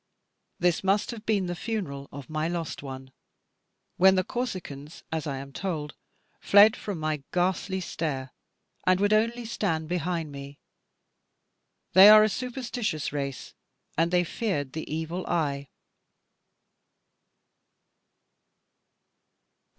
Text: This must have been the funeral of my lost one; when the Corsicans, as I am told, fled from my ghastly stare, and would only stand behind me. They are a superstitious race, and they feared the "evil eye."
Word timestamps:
This 0.57 0.83
must 0.83 1.11
have 1.11 1.27
been 1.27 1.45
the 1.45 1.53
funeral 1.55 2.09
of 2.11 2.27
my 2.27 2.47
lost 2.47 2.81
one; 2.81 3.11
when 3.97 4.15
the 4.15 4.23
Corsicans, 4.23 5.03
as 5.11 5.27
I 5.27 5.37
am 5.37 5.53
told, 5.53 5.93
fled 6.39 6.75
from 6.75 6.97
my 6.97 7.21
ghastly 7.31 7.79
stare, 7.81 8.31
and 8.87 8.99
would 8.99 9.13
only 9.13 9.45
stand 9.45 9.87
behind 9.87 10.31
me. 10.31 10.57
They 11.93 12.09
are 12.09 12.23
a 12.23 12.29
superstitious 12.29 13.13
race, 13.13 13.53
and 13.95 14.09
they 14.09 14.23
feared 14.23 14.73
the 14.73 14.91
"evil 14.91 15.23
eye." 15.27 15.67